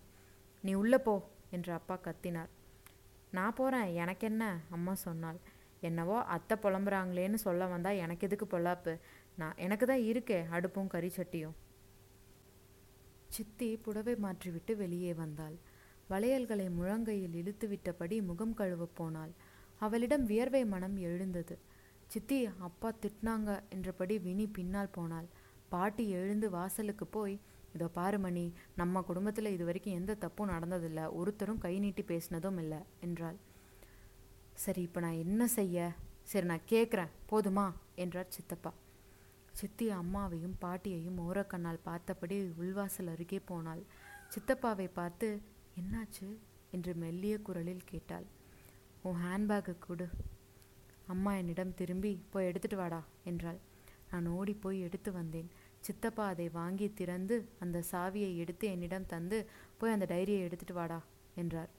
நீ 0.61 0.73
உள்ளே 0.73 0.97
போ 0.97 1.13
என்று 1.51 1.73
அப்பா 1.73 1.99
கத்தினார். 2.03 2.51
நான் 3.31 3.53
போகிறேன் 3.53 3.93
எனக்கு 3.93 4.27
என்ன? 4.27 4.59
அம்மா 4.69 4.93
சொன்னாள். 4.93 5.39
என்னவோ 5.81 6.17
அத்தை 6.35 6.57
புலம்புறாங்களேன்னு 6.63 7.33
சொல்ல 7.33 7.65
வந்தால் 7.65 7.95
எனக்கு 7.95 8.27
எதுக்கு 8.27 8.57
பொல்லாப்பு? 8.57 8.93
நான் 9.35 9.57
எனக்கு 9.57 9.85
தான் 9.85 10.03
இருக்கே 10.11 10.39
அடுப்பும் 10.51 10.87
கறி 10.87 11.11
சட்டியும். 11.15 11.55
சித்தி 13.35 13.67
புடவை 13.77 14.15
மாற்றிவிட்டு 14.15 14.73
வெளியே 14.77 15.13
வந்தாள். 15.13 15.55
வளையல்களை 16.09 16.65
முழங்கையில் 16.69 17.37
இழுத்துவிட்டபடி 17.41 18.17
முகம் 18.21 18.53
கழுவப் 18.53 18.95
போனாள். 18.95 19.31
அவளிடம் 19.79 20.25
வியர்வை 20.25 20.65
மனம் 20.65 20.97
எழுந்தது. 20.97 21.55
சித்தி 22.07 22.45
அப்பா 22.45 22.89
திட்டினாங்க 23.01 23.49
என்றபடி 23.69 24.19
வினி 24.19 24.45
பின்னால் 24.47 24.91
போனாள். 24.91 25.27
பாட்டி 25.69 26.09
எழுந்து 26.09 26.49
வாசலுக்கு 26.49 27.07
போய் 27.07 27.35
இதோ 27.73 27.87
பாரு 27.87 28.19
மணி 28.19 28.45
நம்ம 28.75 29.01
குடும்பத்தில் 29.01 29.53
இது 29.55 29.65
வரைக்கும் 29.65 29.93
எந்த 29.93 30.13
தப்பும் 30.15 30.49
நடந்ததில்லை. 30.49 31.05
ஒருத்தரும் 31.11 31.57
கை 31.57 31.79
நீட்டி 31.79 32.03
பேசினதும் 32.03 32.59
இல்லை 32.59 32.81
என்றாள். 32.99 33.37
சரி 34.53 34.81
இப்போ 34.81 34.99
நான் 34.99 35.21
என்ன 35.25 35.47
செய்ய? 35.47 35.77
சரி 36.23 36.45
நான் 36.45 36.69
கேட்குறேன் 36.69 37.13
போதுமா? 37.31 37.67
என்றார் 37.95 38.29
சித்தப்பா. 38.29 38.71
சித்தி 39.53 39.89
அம்மாவையும் 39.91 40.55
பாட்டியையும் 40.59 41.19
ஓரக்கண்ணால் 41.19 41.83
பார்த்தபடி 41.83 42.37
உள்வாசல் 42.59 43.07
அருகே 43.07 43.39
போனாள். 43.39 43.83
சித்தப்பாவை 44.35 44.87
பார்த்து 44.93 45.41
என்னாச்சு? 45.79 46.27
என்று 46.71 46.95
மெல்லிய 46.95 47.41
குரலில் 47.41 47.83
கேட்டாள். 47.85 48.25
உன் 49.01 49.23
ஹேண்ட்பேக்கு 49.23 49.75
கொடு. 49.79 50.09
அம்மா 51.07 51.35
என்னிடம் 51.35 51.73
திரும்பி 51.73 52.21
போய் 52.29 52.45
எடுத்துட்டு 52.45 52.77
வாடா 52.77 53.03
என்றாள். 53.23 53.59
நான் 54.11 54.27
ஓடி 54.27 54.53
போய் 54.53 54.81
எடுத்து 54.81 55.11
வந்தேன். 55.11 55.49
சித்தப்பா 55.79 56.27
அதை 56.27 56.49
வாங்கி 56.49 56.93
திறந்து 56.93 57.49
அந்த 57.59 57.83
சாவியை 57.91 58.35
எடுத்து 58.35 58.67
என்னிடம் 58.67 59.05
தந்து 59.05 59.49
போய் 59.77 59.91
அந்த 59.91 60.05
டைரியை 60.09 60.39
எடுத்துட்டு 60.39 60.73
வாடா 60.73 61.03
என்றார். 61.35 61.69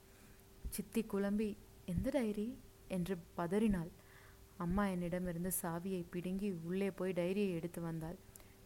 சித்தி 0.69 1.03
குழம்பி 1.03 1.57
எந்த 1.85 2.09
டைரி? 2.09 2.57
என்று 2.87 3.17
பதறினாள். 3.35 3.91
அம்மா 4.57 4.85
என்னிடமிருந்து 4.85 5.51
சாவியை 5.61 6.05
பிடுங்கி 6.09 6.51
உள்ளே 6.63 6.91
போய் 6.91 7.13
டைரியை 7.13 7.51
எடுத்து 7.51 7.81
வந்தாள். 7.81 8.15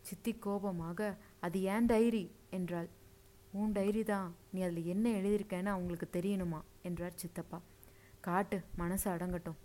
சித்தி 0.02 0.34
கோபமாக 0.34 1.18
அது 1.40 1.62
ஏன் 1.62 1.86
டைரி? 1.86 2.32
என்றாள். 2.50 2.90
உன் 3.52 3.72
டைரி 3.72 4.04
தான். 4.04 4.36
நீ 4.52 4.62
அதில் 4.62 4.86
என்ன 4.86 5.10
எழுதியிருக்கேன்னு 5.10 5.66
அவங்களுக்கு 5.66 6.20
தெரியணுமா? 6.20 6.62
என்றார் 6.82 7.16
சித்தப்பா. 7.16 7.62
காட்டு. 8.20 8.64
மனசு 8.76 9.12
அடங்கட்டும். 9.12 9.60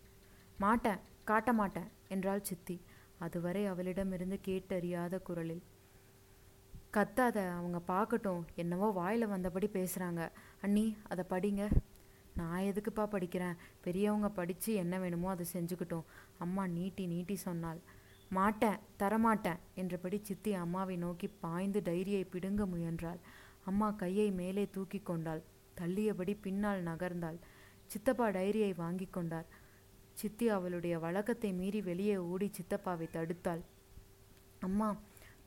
மாட்டேன். 0.58 0.98
காட்ட 1.24 1.52
மாட்டேன். 1.52 1.88
என்றாள் 2.08 2.42
சித்தி. 2.42 2.80
அதுவரை 3.18 3.66
அவளிடமிருந்து 3.66 4.40
கேட்டறியாத 4.46 5.22
குரலில் 5.22 5.62
கத்தாத. 6.92 7.50
அவங்க 7.50 7.80
பார்க்கட்டும். 7.88 8.44
என்னவோ 8.54 8.90
வாயில் 8.90 9.28
வந்தபடி 9.28 9.66
பேசுகிறாங்க 9.72 10.30
அண்ணி 10.60 10.96
அதை 11.08 11.24
படிங்க. 11.30 11.70
நான் 12.36 12.66
எதுக்குப்பா 12.70 13.04
படிக்கிறேன்? 13.10 13.58
பெரியவங்க 13.80 14.28
படித்து 14.28 14.70
என்ன 14.74 14.98
வேணுமோ 14.98 15.28
அதை 15.30 15.46
செஞ்சுக்கிட்டோம். 15.52 16.06
அம்மா 16.38 16.66
நீட்டி 16.66 17.06
நீட்டி 17.06 17.36
சொன்னாள். 17.36 17.80
மாட்டேன் 18.30 18.78
தரமாட்டேன் 19.00 19.60
என்றபடி 19.74 20.18
சித்தி 20.22 20.52
அம்மாவை 20.52 20.96
நோக்கி 20.96 21.28
பாய்ந்து 21.44 21.80
டைரியை 21.80 22.22
பிடுங்க 22.30 22.62
முயன்றாள். 22.66 23.20
அம்மா 23.64 23.88
கையை 24.02 24.28
மேலே 24.40 24.64
தூக்கி 24.70 25.00
கொண்டாள். 25.02 25.42
தள்ளியபடி 25.80 26.34
பின்னால் 26.46 26.80
நகர்ந்தாள். 26.82 27.38
சித்தப்பா 27.90 28.26
டைரியை 28.28 28.72
வாங்கி 28.76 29.06
கொண்டார். 29.06 29.48
சித்தி 30.12 30.46
அவளுடைய 30.48 30.94
வழக்கத்தை 30.98 31.50
மீறி 31.52 31.80
வெளியே 31.80 32.16
ஓடி 32.30 32.48
சித்தப்பாவை 32.58 33.06
தடுத்தாள். 33.16 33.62
அம்மா 34.60 34.88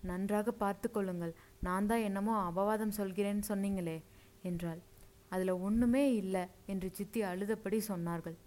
நன்றாக 0.01 0.51
பார்த்து 0.63 0.87
கொள்ளுங்கள். 0.91 1.33
நான் 1.59 1.87
தான் 1.91 1.99
என்னமோ 1.99 2.33
அபவாதம் 2.49 2.97
சொல்கிறேன்னு 2.97 3.43
சொன்னீங்களே 3.51 3.97
என்றாள். 4.41 4.81
அதில் 5.29 5.49
ஒன்றுமே 5.49 6.15
இல்லை 6.15 6.47
என்று 6.65 6.89
சித்தி 6.91 7.21
அழுதபடி 7.21 7.81
சொன்னார்கள். 7.87 8.37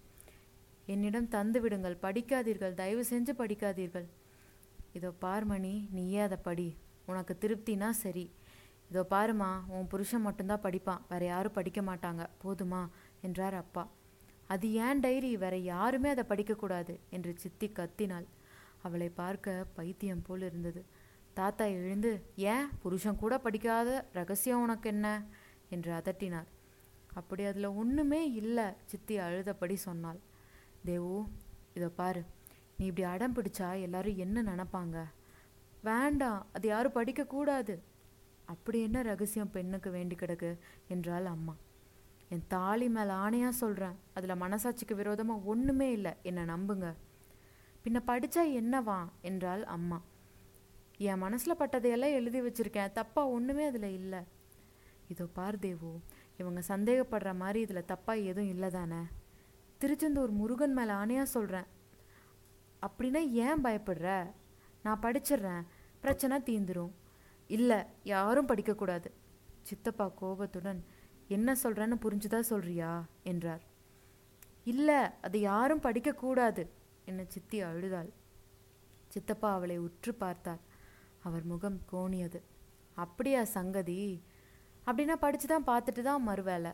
என்னிடம் 0.85 1.27
தந்து 1.27 1.61
விடுங்கள் 1.61 2.01
படிக்காதீர்கள் 2.01 2.73
தயவு 2.73 3.03
செஞ்சு 3.09 3.33
படிக்காதீர்கள். 3.37 4.07
இதோ 4.93 5.13
பார்மணி 5.21 5.89
நீயே 5.91 6.19
அதை 6.19 6.37
படி? 6.37 6.77
உனக்கு 7.05 7.37
திருப்தினா 7.41 7.89
சரி. 7.89 8.31
இதோ 8.89 9.05
பாருமா 9.09 9.49
உன் 9.67 9.87
புருஷன் 9.87 10.21
மட்டும்தான் 10.21 10.63
படிப்பான் 10.63 11.01
வேற 11.09 11.25
யாரும் 11.25 11.51
படிக்க 11.51 11.81
மாட்டாங்க. 11.81 12.25
போதுமா? 12.43 12.89
என்றார் 13.21 13.53
அப்பா. 13.53 13.83
அது 14.47 14.71
ஏன் 14.71 14.99
டைரி? 14.99 15.37
வேற 15.37 15.57
யாருமே 15.57 16.09
அதை 16.09 16.23
படிக்கக்கூடாது 16.29 16.99
என்று 17.09 17.33
சித்தி 17.37 17.67
கத்தினாள். 17.67 18.27
அவளை 18.81 19.09
பார்க்க 19.09 19.65
பைத்தியம் 19.73 20.21
போல் 20.21 20.41
இருந்தது. 20.41 20.85
தாத்தா 21.33 21.65
எழுந்து 21.65 22.11
ஏன்? 22.35 22.69
புருஷன் 22.83 23.15
கூட 23.15 23.37
படிக்காத 23.37 24.07
ரகசியம் 24.13 24.61
உனக்கு 24.61 24.89
என்ன? 24.89 25.25
என்று 25.69 25.91
அதட்டினார். 25.91 26.49
அப்படி 27.13 27.43
அதில் 27.43 27.65
ஒன்றுமே 27.65 28.31
இல்லை 28.31 28.65
சித்தி 28.85 29.17
அழுதபடி 29.17 29.73
சொன்னாள். 29.73 30.19
தேவு 30.85 31.25
இதை 31.73 31.89
பாரு 31.89 32.21
நீ 32.77 32.85
இப்படி 32.85 33.07
அடம் 33.07 33.35
பிடிச்சா 33.35 33.81
எல்லாரும் 33.81 34.17
என்ன 34.17 34.43
நினப்பாங்க? 34.43 35.03
வேண்டாம் 35.83 36.45
அது 36.53 36.67
யாரும் 36.67 36.95
படிக்கக்கூடாது 36.95 37.75
அப்படி 38.45 38.81
என்ன 38.81 39.01
ரகசியம் 39.01 39.51
பெண்ணுக்கு 39.51 39.89
வேண்டி 39.91 40.15
கிடக்கு? 40.15 40.57
என்றாள் 40.87 41.25
அம்மா. 41.25 41.55
என் 42.29 42.47
தாலி 42.47 42.89
மேலே 42.89 43.11
ஆணையாக 43.11 43.49
சொல்கிறேன் 43.49 43.95
அதில் 44.13 44.41
மனசாட்சிக்கு 44.41 44.95
விரோதமாக 44.95 45.45
ஒன்றுமே 45.45 45.91
இல்லை. 45.91 46.13
என்னை 46.23 46.43
நம்புங்க. 46.43 46.95
பின்ன 47.83 47.99
படித்தா 48.07 48.43
என்னவா? 48.61 48.99
என்றாள் 49.21 49.63
அம்மா. 49.63 50.01
என் 50.97 51.17
மனசில் 51.17 51.59
பட்டதையெல்லாம் 51.59 52.17
எழுதி 52.19 52.41
வச்சிருக்கேன். 52.41 52.93
தப்பாக 52.99 53.33
ஒன்றுமே 53.35 53.65
அதில் 53.65 53.89
இல்லை. 53.93 54.21
இதோ 55.07 55.25
பார் 55.33 55.59
தேவு 55.59 55.91
இவங்க 56.41 56.61
சந்தேகப்படுற 56.67 57.35
மாதிரி 57.35 57.59
இதில் 57.59 57.89
தப்பாக 57.91 58.25
எதுவும் 58.25 58.49
இல்லை 58.49 58.69
தானே? 58.69 59.01
திருச்செந்தூர் 59.77 60.29
முருகன் 60.29 60.73
மேலே 60.73 60.91
ஆணையாக 60.91 61.31
சொல்கிறேன் 61.35 61.67
அப்படின்னா 62.81 63.21
ஏன் 63.45 63.63
பயப்படுற? 63.63 64.31
நான் 64.83 65.01
படிச்சிடுறேன். 65.01 65.63
பிரச்சனை 66.01 66.37
தீந்துரும். 66.39 66.93
இல்லை 67.47 67.79
யாரும் 68.03 68.47
படிக்கக்கூடாது 68.47 69.09
சித்தப்பா 69.61 70.07
கோபத்துடன் 70.07 70.81
என்ன 71.27 71.53
சொல்கிறேன்னு 71.63 71.97
புரிஞ்சுதா 72.01 72.39
சொல்றியா? 72.39 72.91
என்றார். 73.23 73.63
இல்லை 74.63 74.99
அது 75.21 75.37
யாரும் 75.39 75.81
படிக்கக்கூடாது 75.81 76.63
என்னை 77.05 77.25
சித்தி 77.27 77.61
அழுதாள். 77.61 78.11
சித்தப்பா 79.07 79.53
அவளை 79.53 79.77
உற்று 79.77 80.13
பார்த்தார். 80.13 80.61
அவர் 81.23 81.43
முகம் 81.43 81.79
கோணியது. 81.91 82.39
அப்படியா 82.95 83.43
சங்கதி 83.43 84.01
அப்படின்னா 84.87 85.15
படித்து 85.23 85.47
தான் 85.47 85.67
பார்த்துட்டு 85.69 86.01
தான் 86.09 86.25
மறுவேலை 86.27 86.71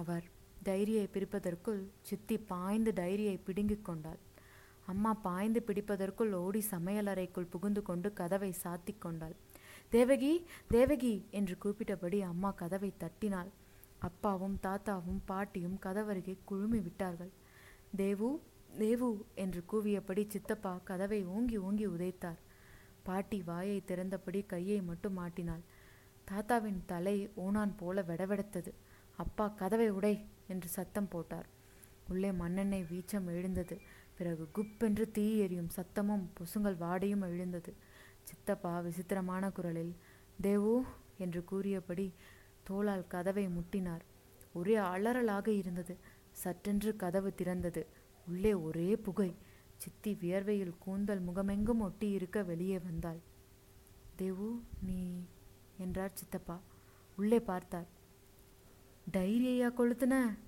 அவர் 0.00 0.24
டைரியை 0.66 1.04
பிரிப்பதற்குள் 1.14 1.80
சித்தி 2.08 2.36
பாய்ந்து 2.50 2.90
டைரியை 2.98 3.36
பிடுங்கிக் 3.46 3.86
கொண்டாள். 3.88 4.18
அம்மா 4.92 5.12
பாய்ந்து 5.26 5.60
பிடிப்பதற்குள் 5.68 6.32
ஓடி 6.42 6.60
சமையலறைக்குள் 6.70 7.50
புகுந்து 7.52 7.82
கொண்டு 7.88 8.08
கதவை 8.20 8.50
சாத்தி 8.62 8.94
கொண்டாள். 8.98 9.34
தேவகி 9.94 10.32
தேவகி 10.74 11.14
என்று 11.38 11.54
கூப்பிட்டபடி 11.62 12.18
அம்மா 12.30 12.50
கதவை 12.60 12.90
தட்டினாள். 13.02 13.50
அப்பாவும் 14.08 14.56
தாத்தாவும் 14.66 15.20
பாட்டியும் 15.30 15.78
கதவருகே 15.86 16.34
குழுமி 16.50 16.80
விட்டார்கள். 16.86 17.32
தேவு 17.96 18.30
தேவு 18.78 19.10
என்று 19.44 19.60
கூவியபடி 19.70 20.22
சித்தப்பா 20.34 20.72
கதவை 20.90 21.20
ஓங்கி 21.34 21.56
ஓங்கி 21.66 21.86
உதைத்தார். 21.86 22.40
பாட்டி 23.06 23.38
வாயை 23.42 23.78
திறந்தபடி 23.88 24.40
கையை 24.52 24.80
மட்டும் 24.88 25.18
மாட்டினாள் 25.18 25.62
தாத்தாவின் 26.30 26.82
தலை 26.86 27.30
ஓனான் 27.34 27.76
போல 27.76 28.02
வெடவெடத்தது. 28.02 28.72
அப்பா 29.16 29.48
கதவை 29.48 29.90
உடை 29.90 30.26
என்று 30.48 30.68
சத்தம் 30.68 31.08
போட்டார். 31.08 31.46
உள்ளே 32.08 32.32
மண்ணெண்ணெய் 32.32 32.86
வீச்சம் 32.90 33.26
எழுந்தது. 33.26 33.80
பிறகு 34.18 34.48
குப்பென்று 34.54 35.10
தீ 35.10 35.38
எரியும் 35.38 35.70
சத்தமும் 35.76 36.26
பொசுங்கள் 36.40 36.76
வாடையும் 36.76 37.22
எழுந்தது. 37.22 37.74
சித்தப்பா 38.22 38.80
விசித்திரமான 38.80 39.50
குரலில். 39.50 39.94
தேவு 40.40 40.84
என்று 41.18 41.44
கூறியபடி 41.44 42.12
தோளால் 42.70 43.06
கதவை 43.06 43.46
முட்டினார். 43.46 44.00
ஒரே 44.52 44.76
அலறலாக 44.76 45.48
இருந்தது. 45.48 45.96
சற்றென்று 46.44 46.96
கதவு 46.96 47.34
திறந்தது. 47.36 47.86
உள்ளே 48.26 48.54
ஒரே 48.54 48.96
புகை. 48.96 49.36
சித்தி 49.76 50.18
வியர்வையில் 50.22 50.78
கூந்தல் 50.78 51.22
முகமெங்கும் 51.22 51.80
ஒட்டி 51.80 52.10
இருக்க 52.10 52.42
வெளியே 52.42 52.78
வந்தாள். 52.78 53.18
தேவு 54.16 54.62
நீ 54.82 55.24
என்றார் 55.78 56.10
சித்தப்பா. 56.14 56.60
உள்ளே 57.16 57.40
பார்த்தார். 57.40 57.86
டைரியையா 59.12 59.72
கொளுத்துன? 59.78 60.38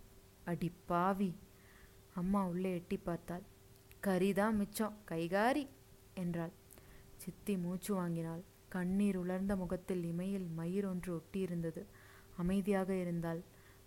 அடி 0.45 0.73
பாவி. 0.87 1.35
அம்மா 2.15 2.47
உள்ளே 2.47 2.75
எட்டி 2.75 2.97
பார்த்தாள். 2.97 3.43
கறிதான் 4.03 4.53
மிச்சம் 4.53 4.97
கைகாரி 5.09 5.69
என்றாள். 6.15 6.51
சித்தி 7.17 7.57
மூச்சு 7.57 7.95
வாங்கினாள். 7.95 8.43
கண்ணீர் 8.69 9.17
உலர்ந்த 9.17 9.57
முகத்தில் 9.57 10.05
இமையில் 10.05 10.55
மயிர் 10.55 10.87
ஒன்று 10.87 11.23
ஒட்டியிருந்தது. 11.23 11.85
அமைதியாக 12.37 12.95
இருந்தாள். 12.95 13.41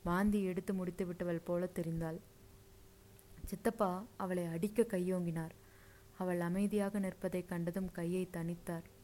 வாந்தி 0.03 0.43
எடுத்து 0.43 0.73
முடித்து 0.73 1.05
விட்டவள் 1.05 1.45
போல 1.45 1.69
தெரிந்தாள். 1.75 2.17
சித்தப்பா 3.43 4.03
அவளை 4.17 4.45
அடிக்க 4.45 4.81
கையோங்கினார். 4.81 5.51
அவள் 6.17 6.39
அமைதியாக 6.39 7.00
நிற்பதைக் 7.00 7.47
கண்டதும் 7.47 7.91
கையை 7.91 8.29
தனித்தார் 8.29 9.01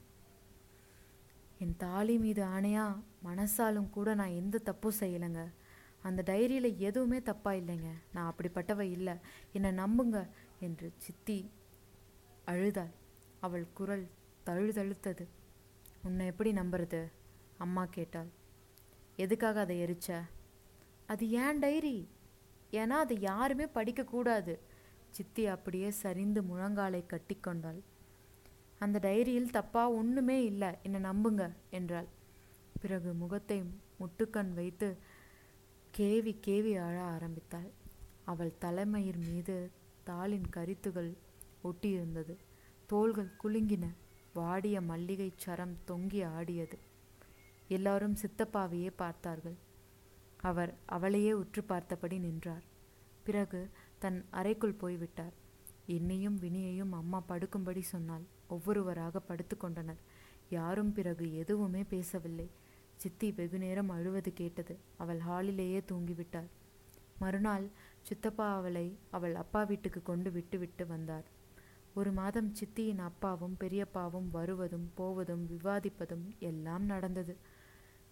என் 1.60 1.78
தாலி 1.78 2.18
மீது 2.18 2.46
ஆணையா? 2.46 3.04
மனசாலும் 3.24 3.90
கூட 3.90 4.14
நான் 4.14 4.28
எந்த 4.28 4.58
தப்பும் 4.58 5.00
செய்யலைங்க. 5.00 5.54
அந்த 6.02 6.24
டைரியில் 6.26 6.78
எதுவுமே 6.78 7.22
தப்பா 7.22 7.52
இல்லைங்க. 7.52 7.88
நான் 8.14 8.34
அப்படிப்பட்டவ 8.34 8.80
இல்லை. 8.80 9.14
என்னை 9.52 9.72
நம்புங்க 9.72 10.28
என்று 10.60 10.94
சித்தி 10.98 11.52
அழுதாள். 12.46 12.94
அவள் 13.40 13.68
குரல் 13.74 14.08
தழுதழுத்தது. 14.46 15.28
உன்னை 16.04 16.26
எப்படி 16.26 16.52
நம்புறது? 16.52 17.12
அம்மா 17.58 17.86
கேட்டாள். 17.86 18.30
எதுக்காக 19.16 19.60
அதை 19.60 19.84
எரிச்ச? 19.84 20.22
அது 21.08 21.30
ஏன் 21.30 21.60
டைரி? 21.60 22.10
ஏன்னா 22.72 22.98
அதை 23.04 23.20
யாருமே 23.20 23.66
படிக்கக்கூடாது. 23.66 24.60
சித்தி 25.10 25.46
அப்படியே 25.46 25.90
சரிந்து 25.90 26.44
முழங்காலை 26.44 27.06
கட்டிக்கொண்டாள். 27.06 27.82
அந்த 28.80 29.00
டைரியில் 29.00 29.50
தப்பா 29.50 29.90
ஒன்றுமே 29.90 30.44
இல்லை 30.44 30.70
என்னை 30.84 31.00
நம்புங்க 31.02 31.44
என்றாள். 31.70 32.10
பிறகு 32.82 33.14
முகத்தை 33.14 33.58
முட்டுக்கண் 34.00 34.52
வைத்து 34.54 34.98
கேவி 35.98 36.34
கேவி 36.48 36.74
அழ 36.78 36.96
ஆரம்பித்தாள். 37.02 37.70
அவள் 38.24 38.58
தலைமயிர் 38.58 39.18
மீது 39.18 39.56
தாளின் 40.06 40.48
கரித்துகள் 40.56 41.12
ஒட்டியிருந்தது. 41.64 42.36
தோள்கள் 42.86 43.36
குலுங்கின 43.44 43.86
வாடிய 44.34 44.82
மல்லிகை 44.82 45.30
சரம் 45.36 45.76
தொங்கி 45.88 46.22
ஆடியது. 46.26 46.78
எல்லாரும் 47.68 48.16
சித்தப்பாவையே 48.16 48.92
பார்த்தார்கள். 48.96 49.58
அவர் 50.42 50.72
அவளையே 50.86 51.34
உற்று 51.34 51.64
பார்த்தபடி 51.64 52.18
நின்றார். 52.20 52.66
பிறகு 53.24 53.62
தன் 54.00 54.26
அறைக்குள் 54.30 54.80
போய்விட்டார். 54.82 55.36
என்னையும் 55.86 56.38
வினியையும் 56.40 56.92
அம்மா 56.92 57.24
படுக்கும்படி 57.28 57.82
சொன்னாள். 57.94 58.26
ஒவ்வொருவராக 58.50 59.20
படுத்து 59.20 59.58
கொண்டனர் 59.58 60.02
யாரும் 60.50 60.94
பிறகு 60.94 61.38
எதுவுமே 61.38 61.84
பேசவில்லை. 61.84 62.50
சித்தி 62.96 63.32
வெகுநேரம் 63.32 63.90
அழுவது 63.90 64.34
கேட்டது. 64.34 64.78
அவள் 64.98 65.20
ஹாலிலேயே 65.20 65.82
தூங்கிவிட்டாள். 65.92 66.50
மறுநாள் 67.20 67.68
சித்தப்பா 68.02 68.56
அவளை 68.56 68.98
அவள் 69.10 69.36
அப்பா 69.36 69.64
வீட்டுக்கு 69.64 70.02
கொண்டு 70.04 70.32
விட்டுவிட்டு 70.32 70.88
வந்தார். 70.88 71.24
ஒரு 71.94 72.12
மாதம் 72.12 72.54
சித்தியின் 72.54 72.98
அப்பாவும் 72.98 73.56
பெரியப்பாவும் 73.60 74.30
வருவதும் 74.32 74.92
போவதும் 74.96 75.48
விவாதிப்பதும் 75.50 76.26
எல்லாம் 76.40 76.86
நடந்தது. 76.86 77.36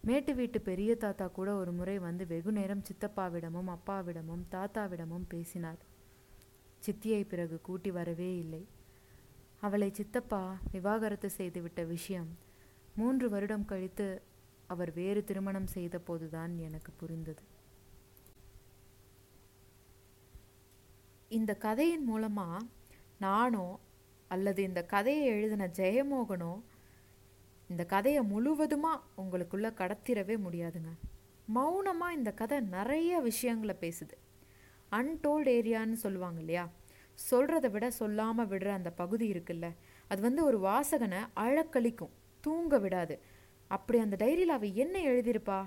மேட்டு 0.01 0.35
வீட்டு 0.35 0.61
பெரிய 0.61 0.95
தாத்தா 0.95 1.27
கூட 1.27 1.55
ஒரு 1.55 1.71
முறை 1.71 1.99
வந்து 1.99 2.27
வெகு 2.27 2.51
நேரம் 2.51 2.83
சித்தப்பாவிடமும் 2.83 3.75
அப்பாவிடமும் 3.75 4.43
தாத்தாவிடமும் 4.51 5.25
பேசினார். 5.27 5.77
சித்தியை 6.85 7.27
பிறகு 7.27 7.61
கூட்டி 7.61 7.91
வரவே 7.91 8.37
இல்லை. 8.37 8.67
அவளை 9.61 9.89
சித்தப்பா 9.93 10.59
விவாகரத்து 10.71 11.29
செய்துவிட்ட 11.37 11.85
விஷயம் 11.87 12.37
மூன்று 12.95 13.29
வருடம் 13.29 13.65
கழித்து 13.65 14.21
அவர் 14.67 14.91
வேறு 14.93 15.23
திருமணம் 15.23 15.67
செய்த 15.67 15.99
போதுதான் 15.99 16.57
எனக்கு 16.57 16.91
புரிந்தது. 16.91 17.43
இந்த 21.27 21.55
கதையின் 21.55 22.05
மூலமா 22.09 22.59
நானோ 23.17 23.79
அல்லது 24.27 24.63
இந்த 24.63 24.83
கதையை 24.85 25.25
எழுதின 25.25 25.67
ஜெயமோகனோ 25.67 26.53
இந்த 27.69 27.85
கதையை 27.85 28.21
முழுவதுமாக 28.23 29.03
உங்களுக்குள்ள 29.17 29.67
கடத்திடவே 29.73 30.35
முடியாதுங்க. 30.45 30.91
மௌனமாக 31.53 32.13
இந்த 32.13 32.31
கதை 32.31 32.59
நிறைய 32.59 33.19
விஷயங்களை 33.19 33.75
பேசுது. 33.81 34.15
அன்டோல்டு 34.91 35.49
ஏரியான்னு 35.59 35.97
சொல்லுவாங்க 36.05 36.39
இல்லையா? 36.39 36.69
சொல்கிறத 37.17 37.67
விட 37.71 37.85
சொல்லாமல் 37.91 38.49
விடுற 38.51 38.69
அந்த 38.79 38.89
பகுதி 38.91 39.25
இருக்குல்ல 39.33 39.67
அது 40.11 40.21
வந்து 40.21 40.41
ஒரு 40.45 40.57
வாசகனை 40.59 41.19
அழக்களிக்கும் 41.33 42.13
தூங்க 42.43 42.77
விடாது. 42.79 43.15
அப்படி 43.71 43.97
அந்த 43.99 44.15
டைரியில் 44.23 44.55
அவள் 44.57 44.77
என்ன 44.83 44.95
எழுதியிருப்பா? 45.11 45.59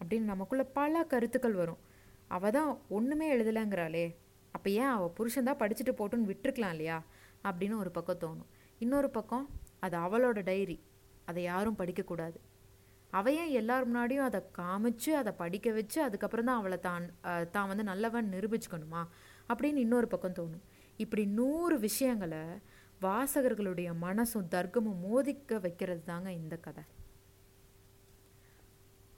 அப்படின்னு 0.00 0.30
நமக்குள்ளே 0.32 0.64
பல 0.78 1.02
கருத்துக்கள் 1.12 1.56
வரும். 1.62 1.80
அவள் 2.28 2.54
தான் 2.56 2.70
ஒன்றுமே 2.88 3.26
எழுதலைங்கிறாளே 3.36 4.06
அப்போ 4.54 4.68
ஏன் 4.70 4.92
அவள் 4.94 5.14
புருஷன் 5.18 5.50
படிச்சுட்டு 5.62 5.92
போட்டுன்னு 5.98 6.30
விட்டுருக்கலாம் 6.30 6.74
இல்லையா? 6.76 6.98
அப்படின்னு 7.48 7.76
ஒரு 7.82 7.90
பக்கம் 7.90 8.22
தோணும். 8.24 8.50
இன்னொரு 8.80 9.10
பக்கம் 9.10 9.46
அது 9.84 9.96
அவளோட 9.96 10.38
டைரி 10.42 10.78
அதை 11.30 11.40
யாரும் 11.42 11.78
படிக்கக்கூடாது 11.80 12.38
அவையன் 13.12 13.50
எல்லார் 13.60 13.86
முன்னாடியும் 13.88 14.26
அதை 14.28 14.40
காமிச்சு 14.58 15.10
அதை 15.20 15.32
படிக்க 15.40 15.70
வச்சு 15.70 15.98
அதுக்கப்புறம் 16.02 16.48
தான் 16.48 16.60
அவளை 16.60 16.78
தான் 16.86 17.06
தான் 17.56 17.68
வந்து 17.70 17.84
நல்லவன் 17.90 18.30
நிரூபிச்சுக்கணுமா? 18.34 19.02
அப்படின்னு 19.48 19.84
இன்னொரு 19.86 20.06
பக்கம் 20.06 20.36
தோணும். 20.38 20.62
இப்படி 20.96 21.26
நூறு 21.26 21.78
விஷயங்களை 21.78 22.42
வாசகர்களுடைய 23.00 23.90
மனசும் 24.02 24.50
தர்க்கமும் 24.50 25.00
மோதிக்க 25.00 25.58
வைக்கிறது 25.58 26.02
தாங்க 26.04 26.32
இந்த 26.32 26.56
கதை. 26.56 26.84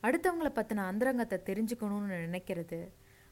அடுத்தவங்கள 0.03 0.49
பற்றின 0.57 0.85
அந்தரங்கத்தை 0.91 1.39
தெரிஞ்சுக்கணும்னு 1.49 2.17
நினைக்கிறது. 2.27 2.79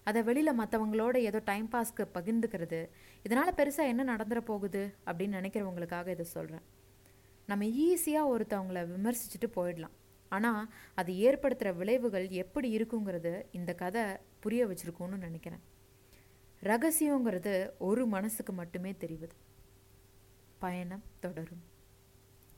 அதை 0.04 0.22
வெளியில் 0.22 0.58
மற்றவங்களோட 0.60 1.16
ஏதோ 1.16 1.40
டைம் 1.44 1.68
பாஸ்க்கு 1.72 2.04
பகிர்ந்துக்கிறது. 2.14 2.80
இதனால் 3.22 3.56
பெருசாக 3.58 3.92
என்ன 3.92 4.16
நடந்துட 4.16 4.40
போகுது 4.40 4.82
அப்படின்னு 5.06 5.38
நினைக்கிறவங்களுக்காக 5.40 6.08
இதை 6.08 6.24
சொல்கிறேன் 6.24 6.64
நம்ம 7.48 7.64
ஈஸியாக 7.64 8.32
ஒருத்தவங்கள 8.32 8.80
விமர்சிச்சுட்டு 8.94 9.48
போயிடலாம். 9.56 9.96
ஆனால் 10.28 10.72
அது 10.94 11.12
ஏற்படுத்துகிற 11.12 11.76
விளைவுகள் 11.76 12.28
எப்படி 12.28 12.76
இருக்குங்கிறது 12.76 13.42
இந்த 13.52 13.74
கதை 13.74 14.04
புரிய 14.40 14.66
வச்சுருக்கோன்னு 14.66 15.18
நினைக்கிறேன். 15.18 15.62
ரகசியங்கிறது 16.62 17.70
ஒரு 17.78 18.06
மனசுக்கு 18.06 18.52
மட்டுமே 18.52 18.94
தெரிவது. 18.94 19.34
பயணம் 20.58 21.02
தொடரும். 21.20 21.62